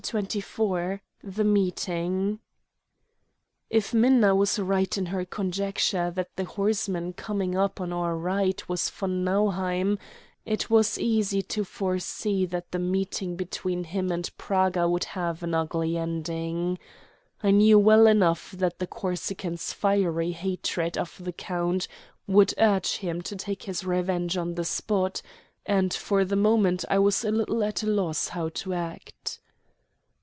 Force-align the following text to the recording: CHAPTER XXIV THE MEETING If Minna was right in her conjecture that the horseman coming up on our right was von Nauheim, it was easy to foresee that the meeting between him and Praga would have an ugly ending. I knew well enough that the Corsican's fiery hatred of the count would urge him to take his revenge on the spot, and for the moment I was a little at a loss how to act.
CHAPTER 0.03 0.39
XXIV 0.41 0.99
THE 1.23 1.43
MEETING 1.43 2.39
If 3.69 3.93
Minna 3.93 4.33
was 4.35 4.57
right 4.57 4.97
in 4.97 5.05
her 5.05 5.25
conjecture 5.25 6.09
that 6.09 6.31
the 6.35 6.43
horseman 6.45 7.13
coming 7.13 7.55
up 7.55 7.79
on 7.79 7.93
our 7.93 8.17
right 8.17 8.67
was 8.67 8.89
von 8.89 9.23
Nauheim, 9.23 9.99
it 10.43 10.71
was 10.71 10.97
easy 10.97 11.43
to 11.43 11.63
foresee 11.63 12.47
that 12.47 12.71
the 12.71 12.79
meeting 12.79 13.35
between 13.35 13.83
him 13.83 14.11
and 14.11 14.35
Praga 14.39 14.89
would 14.89 15.03
have 15.03 15.43
an 15.43 15.53
ugly 15.53 15.97
ending. 15.97 16.79
I 17.43 17.51
knew 17.51 17.77
well 17.77 18.07
enough 18.07 18.51
that 18.53 18.79
the 18.79 18.87
Corsican's 18.87 19.71
fiery 19.71 20.31
hatred 20.31 20.97
of 20.97 21.15
the 21.23 21.31
count 21.31 21.87
would 22.25 22.55
urge 22.57 22.97
him 22.97 23.21
to 23.21 23.35
take 23.35 23.63
his 23.63 23.83
revenge 23.83 24.35
on 24.35 24.55
the 24.55 24.65
spot, 24.65 25.21
and 25.67 25.93
for 25.93 26.25
the 26.25 26.35
moment 26.35 26.83
I 26.89 26.97
was 26.97 27.23
a 27.23 27.29
little 27.31 27.63
at 27.63 27.83
a 27.83 27.87
loss 27.87 28.29
how 28.29 28.49
to 28.49 28.73
act. 28.73 29.37